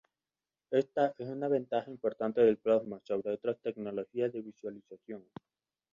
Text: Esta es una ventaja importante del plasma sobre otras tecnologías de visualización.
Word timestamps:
Esta 0.71 1.13
es 1.19 1.27
una 1.27 1.47
ventaja 1.47 1.91
importante 1.91 2.41
del 2.41 2.57
plasma 2.57 2.99
sobre 3.03 3.33
otras 3.33 3.59
tecnologías 3.59 4.33
de 4.33 4.41
visualización. 4.41 5.23